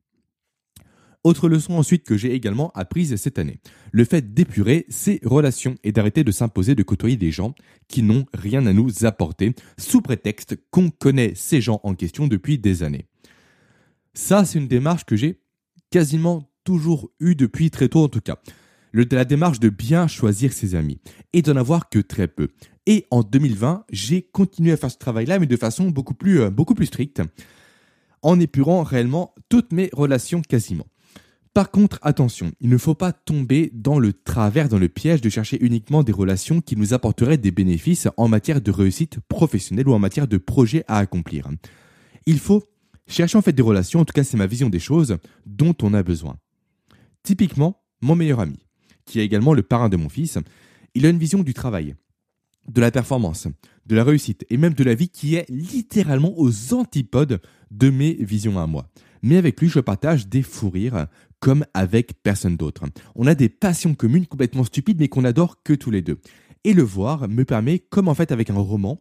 [1.28, 3.60] Autre leçon ensuite que j'ai également apprise cette année.
[3.92, 7.54] Le fait d'épurer ses relations et d'arrêter de s'imposer de côtoyer des gens
[7.86, 12.56] qui n'ont rien à nous apporter sous prétexte qu'on connaît ces gens en question depuis
[12.56, 13.04] des années.
[14.14, 15.42] Ça, c'est une démarche que j'ai
[15.90, 18.38] quasiment toujours eue depuis très tôt en tout cas.
[18.94, 20.98] La démarche de bien choisir ses amis
[21.34, 22.48] et d'en avoir que très peu.
[22.86, 26.48] Et en 2020, j'ai continué à faire ce travail-là, mais de façon beaucoup plus, euh,
[26.48, 27.20] beaucoup plus stricte,
[28.22, 30.86] en épurant réellement toutes mes relations quasiment.
[31.58, 35.28] Par contre, attention, il ne faut pas tomber dans le travers, dans le piège de
[35.28, 39.92] chercher uniquement des relations qui nous apporteraient des bénéfices en matière de réussite professionnelle ou
[39.92, 41.48] en matière de projet à accomplir.
[42.26, 42.62] Il faut
[43.08, 45.16] chercher en fait des relations, en tout cas c'est ma vision des choses,
[45.46, 46.36] dont on a besoin.
[47.24, 48.60] Typiquement, mon meilleur ami,
[49.04, 50.38] qui est également le parrain de mon fils,
[50.94, 51.96] il a une vision du travail,
[52.68, 53.48] de la performance,
[53.84, 57.40] de la réussite et même de la vie qui est littéralement aux antipodes
[57.72, 58.88] de mes visions à moi.
[59.22, 61.06] Mais avec lui, je partage des fous rires
[61.40, 62.84] comme avec personne d'autre.
[63.14, 66.18] On a des passions communes complètement stupides mais qu'on adore que tous les deux.
[66.64, 69.00] Et le voir me permet, comme en fait avec un roman,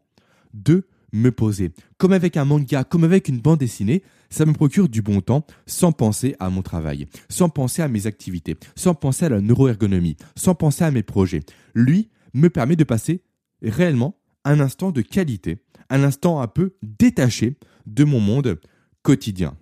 [0.54, 1.72] de me poser.
[1.98, 5.46] Comme avec un manga, comme avec une bande dessinée, ça me procure du bon temps
[5.66, 10.18] sans penser à mon travail, sans penser à mes activités, sans penser à la neuroergonomie,
[10.36, 11.42] sans penser à mes projets.
[11.74, 13.24] Lui me permet de passer
[13.62, 18.60] réellement un instant de qualité, un instant un peu détaché de mon monde
[19.02, 19.56] quotidien.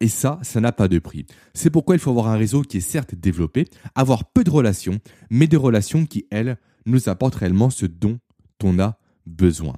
[0.00, 1.26] Et ça, ça n'a pas de prix.
[1.54, 4.98] C'est pourquoi il faut avoir un réseau qui est certes développé, avoir peu de relations,
[5.30, 6.56] mais des relations qui, elles,
[6.86, 8.18] nous apportent réellement ce dont
[8.62, 9.74] on a besoin.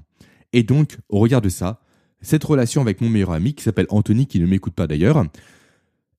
[0.53, 1.81] Et donc, au regard de ça,
[2.21, 5.25] cette relation avec mon meilleur ami, qui s'appelle Anthony, qui ne m'écoute pas d'ailleurs,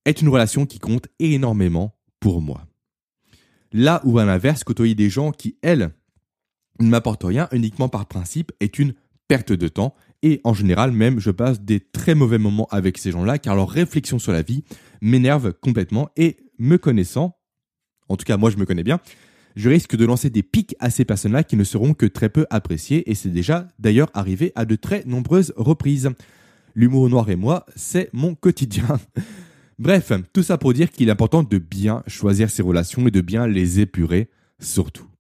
[0.06, 2.66] est une relation qui compte énormément pour moi.
[3.72, 5.92] Là où à l'inverse, côtoyer des gens qui, elles,
[6.80, 8.94] ne m'apportent rien uniquement par principe est une
[9.28, 13.12] perte de temps et en général, même, je passe des très mauvais moments avec ces
[13.12, 14.64] gens-là, car leur réflexion sur la vie
[15.02, 16.10] m'énerve complètement.
[16.16, 17.38] Et me connaissant,
[18.08, 19.00] en tout cas moi je me connais bien,
[19.56, 22.46] je risque de lancer des pics à ces personnes-là qui ne seront que très peu
[22.50, 23.10] appréciées.
[23.10, 26.10] Et c'est déjà d'ailleurs arrivé à de très nombreuses reprises.
[26.76, 29.00] L'humour noir et moi, c'est mon quotidien.
[29.80, 33.22] Bref, tout ça pour dire qu'il est important de bien choisir ses relations et de
[33.22, 34.30] bien les épurer,
[34.60, 35.11] surtout.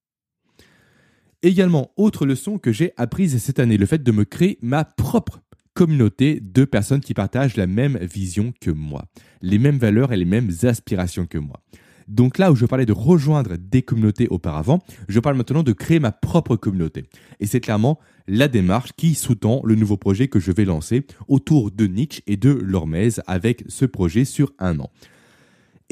[1.43, 5.41] Également, autre leçon que j'ai apprise cette année, le fait de me créer ma propre
[5.73, 9.05] communauté de personnes qui partagent la même vision que moi,
[9.41, 11.59] les mêmes valeurs et les mêmes aspirations que moi.
[12.07, 15.99] Donc là où je parlais de rejoindre des communautés auparavant, je parle maintenant de créer
[15.99, 17.05] ma propre communauté.
[17.39, 21.71] Et c'est clairement la démarche qui sous-tend le nouveau projet que je vais lancer autour
[21.71, 24.91] de Nietzsche et de Lormez avec ce projet sur un an.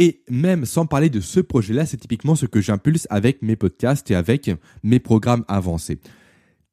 [0.02, 4.10] Et même sans parler de ce projet-là, c'est typiquement ce que j'impulse avec mes podcasts
[4.10, 4.50] et avec
[4.82, 6.00] mes programmes avancés.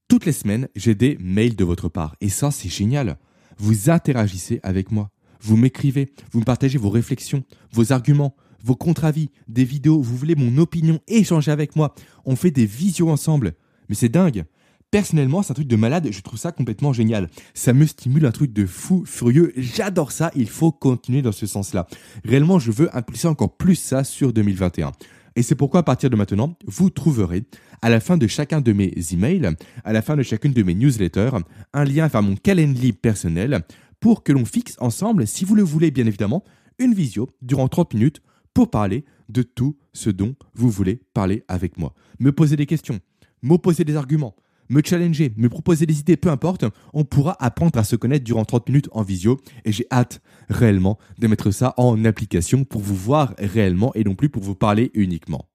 [0.06, 2.14] Toutes les semaines, j'ai des mails de votre part.
[2.20, 3.18] Et ça, c'est génial.
[3.58, 5.10] Vous interagissez avec moi.
[5.40, 10.36] Vous m'écrivez, vous me partagez vos réflexions, vos arguments, vos contre-avis, des vidéos, vous voulez
[10.36, 11.96] mon opinion, échanger avec moi.
[12.26, 13.54] On fait des visios ensemble.
[13.88, 14.44] Mais c'est dingue.
[14.90, 17.28] Personnellement, c'est un truc de malade, je trouve ça complètement génial.
[17.54, 21.46] Ça me stimule un truc de fou, furieux, j'adore ça, il faut continuer dans ce
[21.46, 21.86] sens-là.
[22.24, 24.92] Réellement, je veux impulser encore plus ça sur 2021.
[25.34, 27.44] Et c'est pourquoi à partir de maintenant, vous trouverez
[27.82, 30.74] à la fin de chacun de mes emails, à la fin de chacune de mes
[30.74, 31.30] newsletters,
[31.74, 33.62] un lien vers mon calendrier personnel
[34.00, 36.44] pour que l'on fixe ensemble, si vous le voulez bien évidemment,
[36.78, 38.22] une visio durant 30 minutes
[38.54, 41.92] pour parler de tout ce dont vous voulez parler avec moi.
[42.18, 43.00] Me poser des questions,
[43.42, 44.34] m'opposer des arguments,
[44.68, 48.44] me challenger, me proposer des idées, peu importe, on pourra apprendre à se connaître durant
[48.44, 52.96] 30 minutes en visio et j'ai hâte réellement de mettre ça en application pour vous
[52.96, 55.48] voir réellement et non plus pour vous parler uniquement.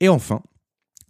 [0.00, 0.42] Et enfin,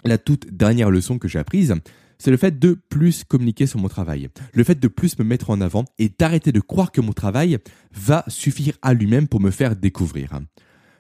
[0.04, 1.74] la toute dernière leçon que j'ai apprise,
[2.18, 5.50] c'est le fait de plus communiquer sur mon travail, le fait de plus me mettre
[5.50, 7.58] en avant et d'arrêter de croire que mon travail
[7.92, 10.40] va suffire à lui-même pour me faire découvrir.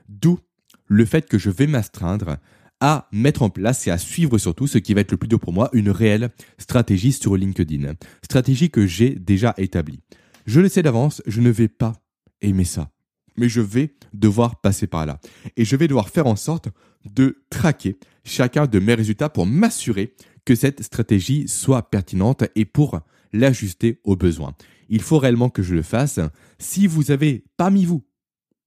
[0.08, 0.38] D'où
[0.86, 2.38] le fait que je vais m'astreindre
[2.86, 5.40] à mettre en place et à suivre surtout ce qui va être le plus dur
[5.40, 6.28] pour moi, une réelle
[6.58, 7.94] stratégie sur LinkedIn.
[8.22, 10.00] Stratégie que j'ai déjà établie.
[10.44, 11.94] Je le sais d'avance, je ne vais pas
[12.42, 12.90] aimer ça.
[13.38, 15.18] mais je vais devoir passer par là.
[15.56, 16.68] Et je vais devoir faire en sorte
[17.10, 20.14] de traquer chacun de mes résultats pour m'assurer
[20.44, 23.00] que cette stratégie soit pertinente et pour
[23.32, 24.54] l'ajuster aux besoins.
[24.90, 26.20] Il faut réellement que je le fasse.
[26.58, 28.04] Si vous avez parmi vous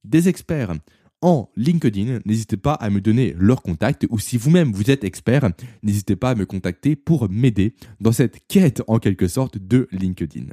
[0.04, 0.74] des experts
[1.22, 5.50] en LinkedIn, n'hésitez pas à me donner leur contact ou si vous-même vous êtes expert,
[5.84, 10.46] n'hésitez pas à me contacter pour m'aider dans cette quête en quelque sorte de LinkedIn.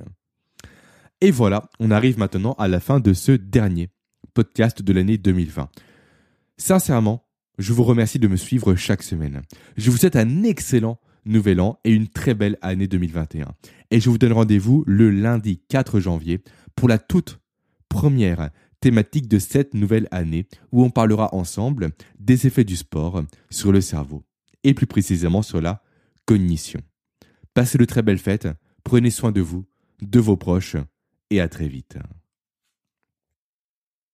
[1.21, 3.91] Et voilà, on arrive maintenant à la fin de ce dernier
[4.33, 5.69] podcast de l'année 2020.
[6.57, 7.27] Sincèrement,
[7.59, 9.43] je vous remercie de me suivre chaque semaine.
[9.77, 13.47] Je vous souhaite un excellent nouvel an et une très belle année 2021.
[13.91, 16.43] Et je vous donne rendez-vous le lundi 4 janvier
[16.75, 17.41] pour la toute
[17.89, 18.51] première
[18.85, 23.81] thématique de cette nouvelle année où on parlera ensemble des effets du sport sur le
[23.81, 24.25] cerveau
[24.63, 25.83] et plus précisément sur la
[26.27, 26.83] cognition.
[27.55, 28.47] Passez de très belles fêtes,
[28.83, 29.65] prenez soin de vous,
[30.03, 30.77] de vos proches
[31.31, 31.97] et à très vite.